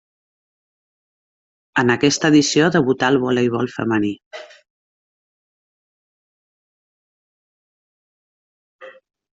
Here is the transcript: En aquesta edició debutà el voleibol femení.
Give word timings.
En 1.81 1.91
aquesta 1.95 2.31
edició 2.33 2.69
debutà 2.77 3.11
el 3.15 3.19
voleibol 3.25 3.71
femení. 3.75 4.11